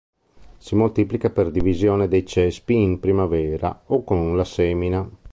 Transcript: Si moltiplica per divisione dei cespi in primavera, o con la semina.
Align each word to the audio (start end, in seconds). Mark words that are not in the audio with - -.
Si 0.57 0.73
moltiplica 0.73 1.29
per 1.29 1.51
divisione 1.51 2.07
dei 2.07 2.25
cespi 2.25 2.73
in 2.73 2.99
primavera, 2.99 3.83
o 3.85 4.03
con 4.03 4.35
la 4.35 4.43
semina. 4.43 5.07